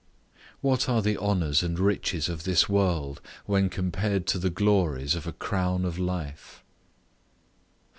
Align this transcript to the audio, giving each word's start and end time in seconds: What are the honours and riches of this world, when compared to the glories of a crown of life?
What 0.61 0.89
are 0.89 0.99
the 1.03 1.15
honours 1.15 1.61
and 1.61 1.77
riches 1.77 2.27
of 2.27 2.43
this 2.43 2.67
world, 2.67 3.21
when 3.45 3.69
compared 3.69 4.25
to 4.29 4.39
the 4.39 4.49
glories 4.49 5.13
of 5.13 5.27
a 5.27 5.31
crown 5.31 5.85
of 5.85 5.99
life? 5.99 6.63